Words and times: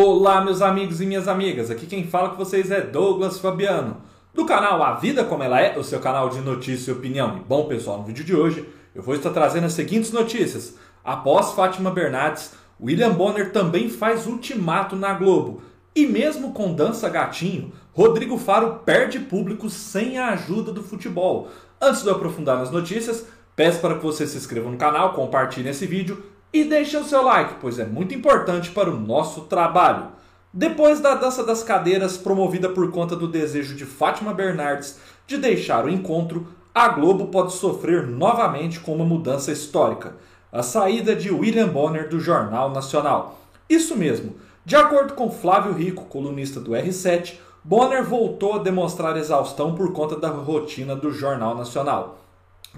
Olá, 0.00 0.40
meus 0.40 0.62
amigos 0.62 1.00
e 1.00 1.06
minhas 1.06 1.26
amigas. 1.26 1.72
Aqui 1.72 1.84
quem 1.84 2.06
fala 2.06 2.28
com 2.28 2.36
vocês 2.36 2.70
é 2.70 2.80
Douglas 2.80 3.40
Fabiano, 3.40 3.96
do 4.32 4.46
canal 4.46 4.80
A 4.80 4.94
Vida 4.94 5.24
Como 5.24 5.42
Ela 5.42 5.60
É, 5.60 5.76
o 5.76 5.82
seu 5.82 5.98
canal 5.98 6.28
de 6.28 6.38
notícia 6.40 6.92
e 6.92 6.94
opinião. 6.94 7.36
E 7.36 7.40
bom, 7.40 7.66
pessoal, 7.66 7.98
no 7.98 8.04
vídeo 8.04 8.24
de 8.24 8.32
hoje 8.32 8.64
eu 8.94 9.02
vou 9.02 9.16
estar 9.16 9.30
trazendo 9.30 9.66
as 9.66 9.72
seguintes 9.72 10.12
notícias. 10.12 10.76
Após 11.04 11.50
Fátima 11.50 11.90
Bernardes, 11.90 12.52
William 12.80 13.10
Bonner 13.10 13.50
também 13.50 13.90
faz 13.90 14.28
ultimato 14.28 14.94
na 14.94 15.14
Globo. 15.14 15.62
E 15.96 16.06
mesmo 16.06 16.52
com 16.52 16.72
Dança 16.72 17.08
Gatinho, 17.08 17.72
Rodrigo 17.92 18.38
Faro 18.38 18.82
perde 18.84 19.18
público 19.18 19.68
sem 19.68 20.16
a 20.16 20.28
ajuda 20.28 20.70
do 20.70 20.84
futebol. 20.84 21.48
Antes 21.82 22.04
de 22.04 22.08
eu 22.08 22.14
aprofundar 22.14 22.56
nas 22.56 22.70
notícias, 22.70 23.26
peço 23.56 23.80
para 23.80 23.96
que 23.96 24.04
você 24.04 24.28
se 24.28 24.36
inscreva 24.36 24.70
no 24.70 24.76
canal, 24.76 25.12
compartilhe 25.12 25.70
esse 25.70 25.86
vídeo 25.86 26.22
e 26.52 26.64
deixe 26.64 26.96
o 26.96 27.04
seu 27.04 27.22
like, 27.22 27.54
pois 27.60 27.78
é 27.78 27.84
muito 27.84 28.14
importante 28.14 28.70
para 28.70 28.90
o 28.90 28.98
nosso 28.98 29.42
trabalho. 29.42 30.08
Depois 30.52 31.00
da 31.00 31.14
dança 31.14 31.44
das 31.44 31.62
cadeiras, 31.62 32.16
promovida 32.16 32.68
por 32.70 32.90
conta 32.90 33.14
do 33.14 33.28
desejo 33.28 33.74
de 33.76 33.84
Fátima 33.84 34.32
Bernardes 34.32 34.98
de 35.26 35.36
deixar 35.36 35.84
o 35.84 35.90
encontro, 35.90 36.48
a 36.74 36.88
Globo 36.88 37.26
pode 37.26 37.52
sofrer 37.52 38.06
novamente 38.06 38.80
com 38.80 38.94
uma 38.94 39.04
mudança 39.04 39.52
histórica: 39.52 40.16
a 40.50 40.62
saída 40.62 41.14
de 41.14 41.30
William 41.30 41.68
Bonner 41.68 42.08
do 42.08 42.18
Jornal 42.18 42.70
Nacional. 42.70 43.38
Isso 43.68 43.94
mesmo, 43.96 44.36
de 44.64 44.74
acordo 44.76 45.14
com 45.14 45.30
Flávio 45.30 45.72
Rico, 45.72 46.06
colunista 46.06 46.60
do 46.60 46.70
R7, 46.70 47.34
Bonner 47.62 48.02
voltou 48.02 48.54
a 48.54 48.58
demonstrar 48.58 49.16
exaustão 49.16 49.74
por 49.74 49.92
conta 49.92 50.16
da 50.16 50.28
rotina 50.28 50.96
do 50.96 51.10
Jornal 51.10 51.54
Nacional. 51.54 52.18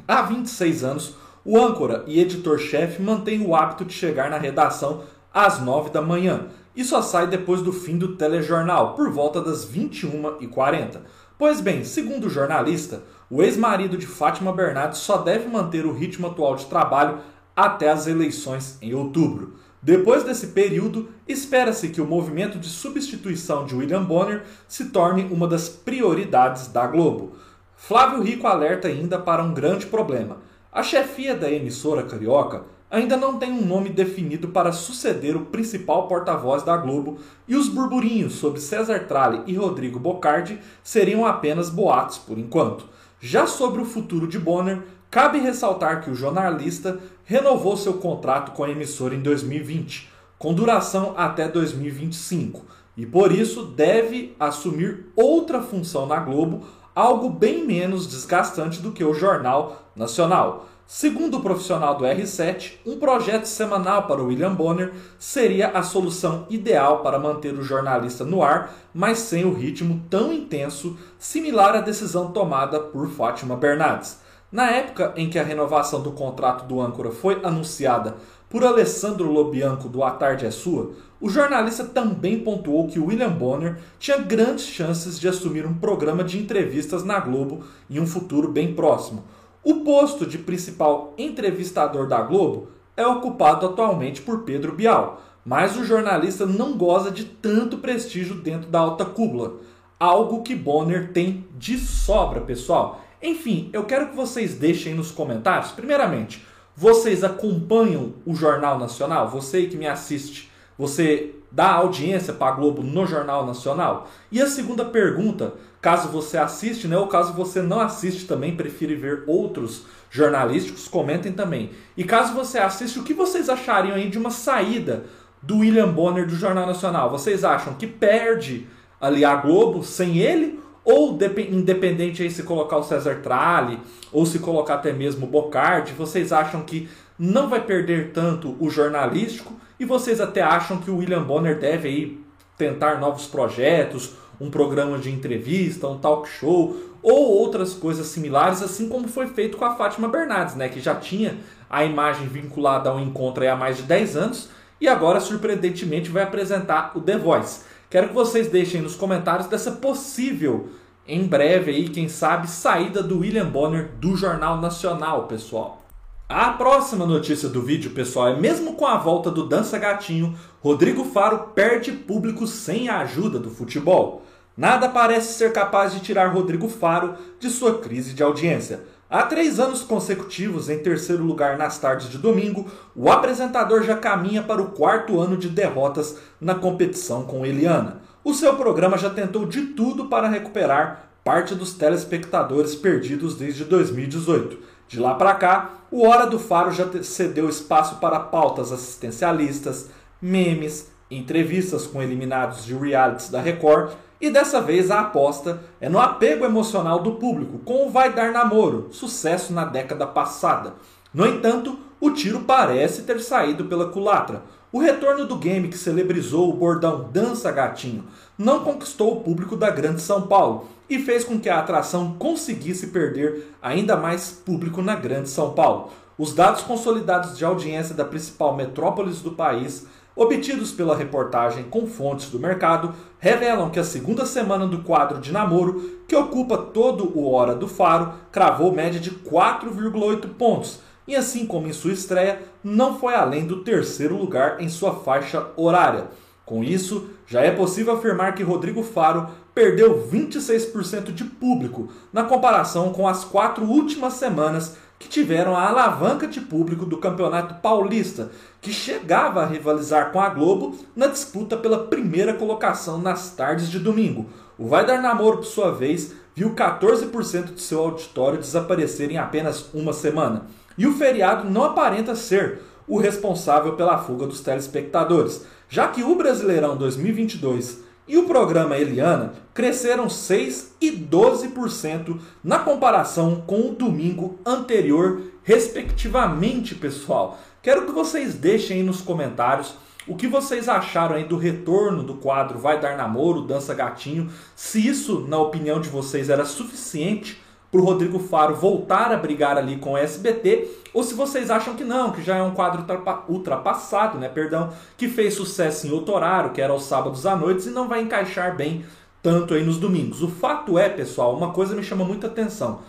Há 0.09 0.23
26 0.23 0.83
anos, 0.83 1.15
o 1.45 1.59
âncora 1.59 2.05
e 2.07 2.21
editor-chefe 2.21 3.01
mantém 3.01 3.45
o 3.47 3.55
hábito 3.55 3.85
de 3.85 3.95
chegar 3.95 4.31
na 4.31 4.37
redação 4.37 5.03
às 5.33 5.61
9 5.61 5.91
da 5.91 6.03
manhã 6.03 6.49
e 6.77 6.85
só 6.85 7.01
sai 7.01 7.27
depois 7.27 7.63
do 7.63 7.73
fim 7.73 7.97
do 7.97 8.17
telejornal, 8.17 8.95
por 8.95 9.11
volta 9.11 9.41
das 9.41 9.67
21h40. 9.67 11.01
Pois 11.39 11.61
bem, 11.61 11.83
segundo 11.83 12.27
o 12.27 12.31
jornalista, 12.31 13.03
o 13.31 13.43
ex-marido 13.43 13.97
de 13.97 14.07
Fátima 14.07 14.53
Bernardes 14.53 15.01
só 15.01 15.19
deve 15.19 15.49
manter 15.49 15.87
o 15.87 15.93
ritmo 15.93 16.27
atual 16.27 16.57
de 16.57 16.67
trabalho 16.67 17.19
até 17.57 17.91
as 17.91 18.07
eleições 18.07 18.77
em 18.83 18.95
outubro. 18.95 19.55
Depois 19.83 20.23
desse 20.23 20.49
período, 20.49 21.09
espera-se 21.27 21.89
que 21.89 22.03
o 22.03 22.07
movimento 22.07 22.59
de 22.59 22.69
substituição 22.69 23.65
de 23.65 23.75
William 23.75 24.05
Bonner 24.05 24.45
se 24.69 24.91
torne 24.91 25.27
uma 25.31 25.49
das 25.49 25.71
prioridades 25.71 26.69
da 26.69 26.87
Globo. 26.87 27.33
Flávio 27.75 28.23
Rico 28.23 28.47
alerta 28.47 28.89
ainda 28.89 29.19
para 29.19 29.43
um 29.43 29.55
grande 29.55 29.87
problema 29.87 30.50
a 30.73 30.83
chefia 30.85 31.35
da 31.35 31.51
emissora 31.51 32.05
carioca 32.05 32.65
ainda 32.89 33.17
não 33.17 33.39
tem 33.39 33.51
um 33.53 33.65
nome 33.65 33.89
definido 33.89 34.49
para 34.49 34.73
suceder 34.73 35.37
o 35.37 35.47
principal 35.47 36.07
porta-voz 36.07 36.63
da 36.63 36.77
Globo 36.77 37.19
e 37.49 37.57
os 37.57 37.69
burburinhos 37.69 38.35
sobre 38.35 38.61
César 38.61 39.01
Tralli 39.01 39.43
e 39.47 39.55
Rodrigo 39.55 39.99
Bocardi 39.99 40.59
seriam 40.83 41.27
apenas 41.27 41.71
boatos 41.71 42.19
por 42.19 42.39
enquanto. 42.39 42.89
Já 43.21 43.47
sobre 43.47 43.83
o 43.83 43.85
futuro 43.85 44.27
de 44.27 44.39
Bonner, 44.39 44.83
cabe 45.11 45.39
ressaltar 45.39 46.03
que 46.03 46.11
o 46.11 46.15
jornalista 46.15 47.01
renovou 47.25 47.77
seu 47.77 47.95
contrato 47.95 48.53
com 48.53 48.65
a 48.65 48.71
emissora 48.71 49.15
em 49.15 49.21
2020, 49.21 50.09
com 50.39 50.55
duração 50.55 51.15
até 51.17 51.49
2025, 51.49 52.65
e 52.97 53.07
por 53.07 53.33
isso 53.33 53.65
deve 53.65 54.35
assumir 54.39 55.07
outra 55.15 55.61
função 55.61 56.07
na 56.07 56.19
Globo 56.19 56.63
algo 56.95 57.31
bem 57.31 57.67
menos 57.67 58.07
desgastante 58.07 58.81
do 58.81 58.93
que 58.93 59.05
o 59.05 59.15
Jornal 59.15 59.83
Nacional. 59.95 60.67
Segundo 60.93 61.37
o 61.37 61.41
profissional 61.41 61.95
do 61.95 62.05
R7, 62.05 62.79
um 62.85 62.99
projeto 62.99 63.45
semanal 63.45 64.09
para 64.09 64.23
William 64.23 64.53
Bonner 64.53 64.93
seria 65.21 65.69
a 65.69 65.85
solução 65.85 66.47
ideal 66.51 66.99
para 66.99 67.17
manter 67.17 67.55
o 67.55 67.63
jornalista 67.63 68.25
no 68.25 68.43
ar, 68.43 68.75
mas 68.93 69.19
sem 69.19 69.45
o 69.45 69.55
ritmo 69.55 70.03
tão 70.11 70.33
intenso, 70.33 70.99
similar 71.17 71.77
à 71.77 71.81
decisão 71.81 72.33
tomada 72.33 72.81
por 72.81 73.09
Fátima 73.09 73.55
Bernardes. 73.55 74.19
Na 74.51 74.69
época 74.69 75.13
em 75.15 75.31
que 75.31 75.39
a 75.39 75.45
renovação 75.45 76.03
do 76.03 76.11
contrato 76.11 76.65
do 76.67 76.81
âncora 76.81 77.13
foi 77.13 77.41
anunciada 77.45 78.17
por 78.51 78.65
Alessandro 78.65 79.31
Lobianco 79.31 79.89
do 79.89 80.03
A 80.03 80.11
Tarde 80.11 80.45
é 80.45 80.51
Sua, 80.51 80.91
o 81.21 81.31
jornalista 81.31 81.85
também 81.85 82.41
pontuou 82.41 82.89
que 82.89 82.99
William 82.99 83.31
Bonner 83.31 83.79
tinha 83.97 84.19
grandes 84.19 84.67
chances 84.67 85.21
de 85.21 85.29
assumir 85.29 85.65
um 85.65 85.75
programa 85.75 86.25
de 86.25 86.37
entrevistas 86.37 87.05
na 87.05 87.21
Globo 87.21 87.63
em 87.89 88.01
um 88.01 88.07
futuro 88.07 88.49
bem 88.49 88.75
próximo. 88.75 89.23
O 89.63 89.85
posto 89.85 90.27
de 90.27 90.37
principal 90.37 91.15
entrevistador 91.17 92.09
da 92.09 92.23
Globo 92.23 92.71
é 92.97 93.07
ocupado 93.07 93.67
atualmente 93.67 94.21
por 94.21 94.41
Pedro 94.41 94.73
Bial, 94.73 95.23
mas 95.45 95.77
o 95.77 95.85
jornalista 95.85 96.45
não 96.45 96.77
goza 96.77 97.11
de 97.11 97.25
tanto 97.25 97.79
prestígio 97.79 98.35
dentro 98.35 98.69
da 98.69 98.81
alta 98.81 99.05
cúpula, 99.05 99.59
algo 99.99 100.43
que 100.43 100.57
Bonner 100.57 101.13
tem 101.13 101.47
de 101.57 101.79
sobra, 101.79 102.41
pessoal. 102.41 103.01
Enfim, 103.23 103.71
eu 103.73 103.85
quero 103.85 104.09
que 104.09 104.17
vocês 104.17 104.55
deixem 104.55 104.95
nos 104.95 105.13
comentários, 105.13 105.71
primeiramente, 105.71 106.45
vocês 106.81 107.23
acompanham 107.23 108.15
o 108.25 108.35
Jornal 108.35 108.79
Nacional? 108.79 109.29
Você 109.29 109.67
que 109.67 109.77
me 109.77 109.87
assiste, 109.87 110.51
você 110.79 111.35
dá 111.53 111.73
audiência 111.73 112.33
para 112.33 112.55
a 112.55 112.57
Globo 112.57 112.83
no 112.83 113.07
Jornal 113.07 113.45
Nacional? 113.45 114.09
E 114.33 114.41
a 114.41 114.47
segunda 114.47 114.83
pergunta, 114.87 115.53
caso 115.79 116.09
você 116.09 116.39
assiste, 116.39 116.89
né, 116.89 116.97
ou 116.97 117.07
caso 117.07 117.35
você 117.35 117.61
não 117.61 117.81
assiste 117.81 118.27
também, 118.27 118.57
prefere 118.57 118.95
ver 118.95 119.25
outros 119.27 119.85
jornalísticos, 120.09 120.89
comentem 120.89 121.33
também. 121.33 121.73
E 121.99 122.03
caso 122.03 122.33
você 122.33 122.57
assiste, 122.57 122.99
o 122.99 123.05
que 123.05 123.13
vocês 123.13 123.51
achariam 123.51 123.97
aí 123.97 124.09
de 124.09 124.17
uma 124.17 124.31
saída 124.31 125.05
do 125.43 125.59
William 125.59 125.93
Bonner 125.93 126.27
do 126.27 126.35
Jornal 126.35 126.67
Nacional? 126.67 127.11
Vocês 127.11 127.45
acham 127.45 127.75
que 127.75 127.87
perde 127.87 128.67
ali 128.99 129.23
a 129.23 129.37
Globo 129.37 129.85
sem 129.85 130.17
ele? 130.17 130.59
Ou 130.91 131.19
independente 131.51 132.23
aí 132.23 132.31
se 132.31 132.43
colocar 132.43 132.79
o 132.79 132.83
César 132.83 133.21
Tralli 133.23 133.79
ou 134.13 134.27
se 134.27 134.39
colocar 134.39 134.75
até 134.75 134.93
mesmo 134.93 135.27
o 135.27 135.29
Bocardi, 135.29 135.93
vocês 135.93 136.33
acham 136.33 136.63
que 136.63 136.89
não 137.19 137.49
vai 137.49 137.61
perder 137.61 138.13
tanto 138.13 138.57
o 138.59 138.69
jornalístico 138.69 139.55
e 139.79 139.85
vocês 139.85 140.21
até 140.21 140.43
acham 140.43 140.79
que 140.79 140.91
o 140.91 140.97
William 140.97 141.23
Bonner 141.23 141.59
deve 141.59 141.89
aí 141.89 142.21
tentar 142.59 142.99
novos 142.99 143.27
projetos, 143.27 144.15
um 144.41 144.51
programa 144.51 144.99
de 144.99 145.11
entrevista, 145.11 145.87
um 145.87 145.99
talk 145.99 146.29
show 146.29 146.77
ou 147.03 147.39
outras 147.39 147.73
coisas 147.73 148.07
similares, 148.07 148.63
assim 148.63 148.89
como 148.89 149.09
foi 149.09 149.27
feito 149.29 149.57
com 149.57 149.65
a 149.65 149.75
Fátima 149.75 150.09
Bernardes, 150.09 150.55
né, 150.55 150.69
que 150.69 150.81
já 150.81 150.95
tinha 150.95 151.39
a 151.69 151.85
imagem 151.85 152.27
vinculada 152.27 152.91
ao 152.91 152.99
encontro 152.99 153.49
há 153.49 153.55
mais 153.55 153.77
de 153.77 153.85
10 153.85 154.17
anos 154.17 154.49
e 154.81 154.89
agora 154.89 155.21
surpreendentemente 155.21 156.11
vai 156.11 156.23
apresentar 156.23 156.93
o 156.95 157.01
The 157.01 157.17
Voice. 157.17 157.61
Quero 157.91 158.09
que 158.09 158.15
vocês 158.15 158.49
deixem 158.49 158.81
nos 158.81 158.95
comentários 158.95 159.49
dessa 159.49 159.73
possível, 159.73 160.71
em 161.11 161.27
breve 161.27 161.73
aí, 161.73 161.89
quem 161.89 162.09
sabe, 162.09 162.49
saída 162.49 163.03
do 163.03 163.19
William 163.19 163.47
Bonner 163.47 163.91
do 164.01 164.17
Jornal 164.17 164.61
Nacional, 164.61 165.25
pessoal. 165.25 165.83
A 166.29 166.51
próxima 166.51 167.05
notícia 167.05 167.49
do 167.49 167.61
vídeo, 167.61 167.91
pessoal, 167.91 168.29
é 168.29 168.37
mesmo 168.37 168.75
com 168.75 168.87
a 168.87 168.97
volta 168.97 169.29
do 169.29 169.49
Dança 169.49 169.77
Gatinho, 169.77 170.37
Rodrigo 170.61 171.03
Faro 171.03 171.51
perde 171.53 171.91
público 171.91 172.47
sem 172.47 172.89
a 172.89 173.01
ajuda 173.01 173.41
do 173.41 173.51
futebol. 173.51 174.23
Nada 174.57 174.89
parece 174.89 175.33
ser 175.33 175.53
capaz 175.53 175.93
de 175.93 175.99
tirar 175.99 176.33
Rodrigo 176.33 176.69
Faro 176.69 177.15
de 177.41 177.51
sua 177.51 177.81
crise 177.81 178.15
de 178.15 178.23
audiência. 178.23 178.85
Há 179.11 179.25
três 179.25 179.59
anos 179.59 179.83
consecutivos 179.83 180.69
em 180.69 180.79
terceiro 180.79 181.25
lugar 181.25 181.59
nas 181.59 181.79
tardes 181.79 182.09
de 182.09 182.19
domingo, 182.19 182.71
o 182.95 183.11
apresentador 183.11 183.83
já 183.83 183.97
caminha 183.97 184.45
para 184.45 184.63
o 184.63 184.71
quarto 184.71 185.21
ano 185.21 185.37
de 185.37 185.49
derrotas 185.49 186.17
na 186.41 186.55
competição 186.55 187.25
com 187.25 187.45
Eliana. 187.45 188.00
O 188.23 188.35
seu 188.35 188.55
programa 188.57 188.99
já 188.99 189.09
tentou 189.09 189.47
de 189.47 189.69
tudo 189.69 190.07
para 190.07 190.29
recuperar 190.29 191.11
parte 191.25 191.55
dos 191.55 191.73
telespectadores 191.73 192.75
perdidos 192.75 193.35
desde 193.35 193.65
2018. 193.65 194.59
De 194.87 195.01
lá 195.01 195.15
para 195.15 195.35
cá, 195.35 195.71
o 195.91 196.07
Hora 196.07 196.27
do 196.27 196.39
Faro 196.39 196.71
já 196.71 196.87
cedeu 197.03 197.49
espaço 197.49 197.97
para 197.97 198.21
pautas 198.21 198.73
assistencialistas, 198.73 199.89
memes, 200.21 200.91
entrevistas 201.11 201.87
com 201.87 202.03
eliminados 202.03 202.67
de 202.67 202.75
realities 202.75 203.31
da 203.31 203.41
Record 203.41 203.93
e 204.21 204.29
dessa 204.29 204.61
vez 204.61 204.91
a 204.91 205.01
aposta 205.01 205.63
é 205.81 205.89
no 205.89 205.99
apego 205.99 206.45
emocional 206.45 206.99
do 206.99 207.13
público 207.13 207.59
com 207.61 207.87
o 207.87 207.91
Vai 207.91 208.13
Dar 208.13 208.33
Namoro, 208.33 208.89
sucesso 208.91 209.51
na 209.51 209.65
década 209.65 210.07
passada. 210.07 210.75
No 211.13 211.27
entanto, 211.27 211.79
o 211.99 212.11
tiro 212.11 212.41
parece 212.41 213.03
ter 213.03 213.19
saído 213.21 213.65
pela 213.65 213.89
culatra. 213.89 214.43
O 214.73 214.79
retorno 214.79 215.27
do 215.27 215.35
game 215.35 215.67
que 215.67 215.77
celebrizou 215.77 216.49
o 216.49 216.57
bordão 216.57 217.09
Dança 217.13 217.51
Gatinho 217.51 218.05
não 218.39 218.63
conquistou 218.63 219.13
o 219.13 219.21
público 219.21 219.57
da 219.57 219.69
Grande 219.69 220.01
São 220.01 220.29
Paulo 220.29 220.69
e 220.89 221.01
fez 221.01 221.25
com 221.25 221.41
que 221.41 221.49
a 221.49 221.59
atração 221.59 222.15
conseguisse 222.17 222.87
perder 222.87 223.53
ainda 223.61 223.97
mais 223.97 224.31
público 224.31 224.81
na 224.81 224.95
Grande 224.95 225.29
São 225.29 225.55
Paulo. 225.55 225.91
Os 226.17 226.33
dados 226.33 226.63
consolidados 226.63 227.37
de 227.37 227.45
audiência 227.45 227.97
da 227.97 228.05
principal 228.05 228.55
metrópole 228.55 229.13
do 229.15 229.33
país 229.33 229.89
obtidos 230.15 230.71
pela 230.73 230.97
reportagem 230.97 231.65
com 231.65 231.87
fontes 231.87 232.29
do 232.29 232.39
mercado, 232.39 232.95
revelam 233.19 233.71
que 233.71 233.79
a 233.79 233.85
segunda 233.85 234.27
semana 234.27 234.67
do 234.67 234.83
quadro 234.83 235.19
de 235.19 235.33
namoro, 235.33 236.03
que 236.07 236.15
ocupa 236.15 236.59
todo 236.59 237.17
o 237.17 237.31
Hora 237.33 237.55
do 237.55 237.69
Faro, 237.69 238.13
cravou 238.31 238.71
média 238.71 239.01
de 239.01 239.11
4,8 239.11 240.29
pontos, 240.35 240.81
e 241.11 241.17
assim 241.17 241.45
como 241.45 241.67
em 241.67 241.73
sua 241.73 241.93
estreia, 241.93 242.41
não 242.63 242.97
foi 242.97 243.15
além 243.15 243.45
do 243.45 243.65
terceiro 243.65 244.17
lugar 244.17 244.61
em 244.61 244.69
sua 244.69 244.95
faixa 244.95 245.49
horária. 245.57 246.07
Com 246.47 246.63
isso, 246.63 247.11
já 247.27 247.41
é 247.41 247.51
possível 247.51 247.95
afirmar 247.95 248.35
que 248.37 248.45
Rodrigo 248.45 248.85
Faro 248.85 249.27
perdeu 249.53 250.09
26% 250.09 251.13
de 251.13 251.25
público 251.25 251.89
na 252.13 252.23
comparação 252.23 252.93
com 252.93 253.09
as 253.09 253.25
quatro 253.25 253.65
últimas 253.65 254.15
semanas 254.15 254.77
que 255.01 255.09
tiveram 255.09 255.57
a 255.57 255.67
alavanca 255.67 256.29
de 256.29 256.41
público 256.41 256.87
do 256.87 256.99
Campeonato 256.99 257.55
Paulista, 257.55 258.31
que 258.61 258.73
chegava 258.73 259.43
a 259.43 259.47
rivalizar 259.47 260.13
com 260.13 260.21
a 260.21 260.29
Globo 260.29 260.79
na 260.95 261.09
disputa 261.09 261.57
pela 261.57 261.87
primeira 261.87 262.35
colocação 262.35 262.99
nas 262.99 263.35
tardes 263.35 263.69
de 263.69 263.81
domingo. 263.81 264.27
O 264.57 264.69
Vai 264.69 264.87
Dar 264.87 265.03
Namoro, 265.03 265.39
por 265.39 265.47
sua 265.47 265.73
vez, 265.73 266.13
viu 266.37 266.55
14% 266.55 267.55
de 267.55 267.61
seu 267.61 267.81
auditório 267.81 268.39
desaparecer 268.39 269.11
em 269.11 269.19
apenas 269.19 269.73
uma 269.75 269.93
semana. 269.93 270.47
E 270.81 270.87
o 270.87 270.95
feriado 270.95 271.47
não 271.51 271.65
aparenta 271.65 272.15
ser 272.15 272.63
o 272.89 272.97
responsável 272.97 273.75
pela 273.75 273.99
fuga 273.99 274.27
dos 274.27 274.41
telespectadores, 274.41 275.45
já 275.69 275.87
que 275.89 276.03
o 276.03 276.15
Brasileirão 276.15 276.75
2022 276.75 277.85
e 278.09 278.17
o 278.17 278.25
programa 278.25 278.79
Eliana 278.79 279.35
cresceram 279.53 280.09
6 280.09 280.77
e 280.81 280.91
12% 280.91 282.19
na 282.43 282.61
comparação 282.61 283.45
com 283.47 283.69
o 283.69 283.75
domingo 283.75 284.39
anterior, 284.47 285.21
respectivamente, 285.43 286.75
pessoal. 286.75 287.39
Quero 287.61 287.85
que 287.85 287.93
vocês 287.93 288.33
deixem 288.33 288.79
aí 288.79 288.83
nos 288.83 289.03
comentários 289.03 289.75
o 290.09 290.17
que 290.17 290.27
vocês 290.27 290.67
acharam 290.67 291.17
aí 291.17 291.25
do 291.25 291.37
retorno 291.37 292.03
do 292.03 292.15
quadro 292.15 292.59
Vai 292.59 292.81
Dar 292.81 292.97
Namoro, 292.97 293.43
Dança 293.43 293.75
Gatinho, 293.75 294.31
se 294.57 294.89
isso, 294.89 295.27
na 295.29 295.37
opinião 295.37 295.79
de 295.79 295.91
vocês, 295.91 296.31
era 296.31 296.47
suficiente 296.47 297.40
para 297.71 297.81
o 297.81 297.85
Rodrigo 297.85 298.19
Faro 298.19 298.57
voltar 298.57 299.13
a 299.13 299.17
brigar 299.17 299.57
ali 299.57 299.77
com 299.77 299.93
o 299.93 299.97
SBT, 299.97 300.69
ou 300.93 301.05
se 301.05 301.15
vocês 301.15 301.51
acham 301.51 301.75
que 301.75 301.85
não, 301.85 302.11
que 302.11 302.23
já 302.23 302.37
é 302.37 302.43
um 302.43 302.53
quadro 302.53 302.85
ultrapassado, 303.29 304.19
né, 304.19 304.29
perdão, 304.29 304.71
que 304.97 305.09
fez 305.09 305.35
sucesso 305.35 305.87
em 305.87 305.93
outro 305.93 306.15
horário, 306.15 306.51
que 306.51 306.61
era 306.61 306.73
aos 306.73 306.85
sábados 306.85 307.25
à 307.27 307.37
noite, 307.37 307.69
e 307.69 307.71
não 307.71 307.89
vai 307.89 308.03
encaixar 308.03 308.57
bem 308.57 308.85
tanto 309.23 309.55
aí 309.55 309.63
nos 309.63 309.79
domingos. 309.79 310.23
O 310.23 310.29
fato 310.29 310.79
é, 310.79 310.89
pessoal, 310.89 311.37
uma 311.37 311.53
coisa 311.53 311.77
me 311.77 311.83
chama 311.83 312.05
muita 312.05 312.27
atenção. 312.27 312.81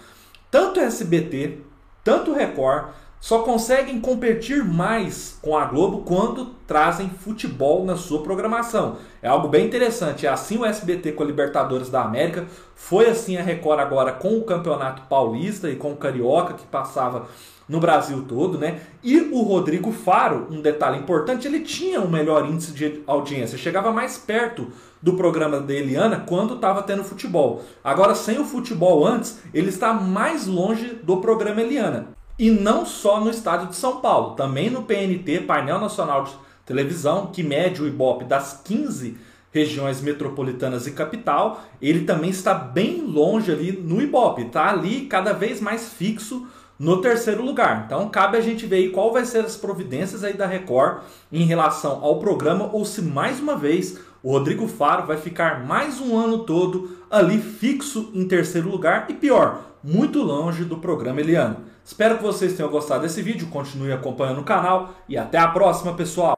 Tanto 0.50 0.80
o 0.80 0.84
SBT, 0.84 1.60
tanto 2.04 2.31
o 2.31 2.34
Record, 2.34 2.88
só 3.22 3.44
conseguem 3.44 4.02
competir 4.02 4.66
mais 4.66 5.38
com 5.44 5.56
a 5.56 5.64
Globo 5.66 6.00
quando 6.00 6.48
trazem 6.66 7.08
futebol 7.08 7.86
na 7.86 7.96
sua 7.96 8.24
programação. 8.24 8.98
É 9.22 9.30
algo 9.30 9.48
bem 9.48 9.68
interessante. 9.68 10.26
É 10.26 10.30
assim 10.30 10.58
o 10.58 10.66
SBT 10.66 11.12
com 11.12 11.22
a 11.22 11.28
Libertadores 11.28 11.90
da 11.90 12.02
América, 12.02 12.48
foi 12.76 13.08
assim 13.08 13.38
a 13.38 13.44
Record 13.44 13.80
agora 13.80 14.12
com 14.12 14.40
o 14.40 14.44
Campeonato 14.44 15.04
Paulista 15.04 15.70
e 15.70 15.76
com 15.76 15.92
o 15.92 15.98
Carioca 15.98 16.56
que 16.56 16.66
passava 16.66 17.28
no 17.70 17.80
Brasil 17.80 18.26
todo, 18.28 18.58
né? 18.58 18.82
E 19.04 19.18
o 19.32 19.44
Rodrigo 19.44 19.92
Faro, 19.92 20.48
um 20.50 20.60
detalhe 20.60 20.98
importante, 20.98 21.48
ele 21.48 21.60
tinha 21.62 22.02
um 22.02 22.10
melhor 22.10 22.46
índice 22.50 22.74
de 22.74 23.04
audiência, 23.06 23.58
chegava 23.58 23.94
mais 23.94 24.18
perto 24.18 24.68
do 25.02 25.14
programa 25.14 25.60
da 25.60 25.74
Eliana 25.74 26.26
quando 26.28 26.56
estava 26.56 26.84
tendo 26.84 27.04
futebol. 27.04 27.64
Agora, 27.84 28.14
sem 28.14 28.40
o 28.40 28.46
futebol 28.46 29.06
antes, 29.06 29.40
ele 29.54 29.70
está 29.70 29.94
mais 29.94 30.48
longe 30.48 31.00
do 31.04 31.18
programa 31.18 31.62
Eliana. 31.62 32.20
E 32.42 32.50
não 32.50 32.88
só 32.88 33.20
no 33.20 33.30
estado 33.30 33.68
de 33.68 33.76
São 33.76 33.98
Paulo, 33.98 34.34
também 34.34 34.68
no 34.68 34.82
PNT, 34.82 35.42
Painel 35.42 35.80
Nacional 35.80 36.24
de 36.24 36.32
Televisão, 36.66 37.28
que 37.28 37.44
mede 37.44 37.84
o 37.84 37.88
Ibope 37.88 38.26
das 38.26 38.60
15 38.66 39.16
regiões 39.52 40.02
metropolitanas 40.02 40.88
e 40.88 40.92
capital, 40.92 41.62
ele 41.80 42.04
também 42.04 42.32
está 42.32 42.56
bem 42.56 43.00
longe 43.04 43.52
ali 43.52 43.72
no 43.72 44.02
Ibope, 44.02 44.48
está 44.48 44.72
ali 44.72 45.02
cada 45.02 45.34
vez 45.34 45.62
mais 45.62 45.90
fixo 45.90 46.48
no 46.80 47.00
terceiro 47.00 47.46
lugar. 47.46 47.84
Então 47.86 48.10
cabe 48.10 48.38
a 48.38 48.42
gente 48.42 48.66
ver 48.66 48.78
aí 48.78 48.90
qual 48.90 49.14
vai 49.14 49.24
ser 49.24 49.46
as 49.46 49.56
providências 49.56 50.24
aí 50.24 50.34
da 50.34 50.48
Record 50.48 51.04
em 51.32 51.46
relação 51.46 52.04
ao 52.04 52.18
programa 52.18 52.72
ou 52.74 52.84
se 52.86 53.04
mais 53.04 53.40
uma 53.40 53.56
vez 53.56 54.00
o 54.24 54.32
Rodrigo 54.32 54.68
Faro 54.68 55.06
vai 55.06 55.18
ficar 55.18 55.64
mais 55.64 56.02
um 56.02 56.18
ano 56.18 56.40
todo 56.40 56.98
ali 57.08 57.38
fixo 57.38 58.10
em 58.16 58.28
terceiro 58.28 58.68
lugar 58.68 59.06
e 59.10 59.14
pior, 59.14 59.71
muito 59.83 60.22
longe 60.22 60.63
do 60.63 60.78
programa 60.78 61.22
Eliano. 61.22 61.57
Espero 61.83 62.18
que 62.18 62.24
vocês 62.24 62.54
tenham 62.54 62.72
gostado 62.72 63.01
desse 63.01 63.22
vídeo, 63.22 63.48
continue 63.48 63.92
acompanhando 63.92 64.42
o 64.42 64.45
canal 64.45 64.94
e 65.10 65.18
até 65.18 65.38
a 65.38 65.48
próxima, 65.48 65.94
pessoal! 65.94 66.36